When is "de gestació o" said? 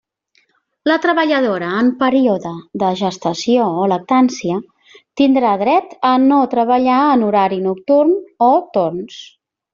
2.83-3.91